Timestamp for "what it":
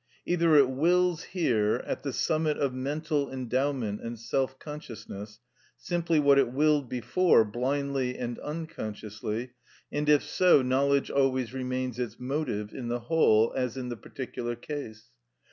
6.19-6.51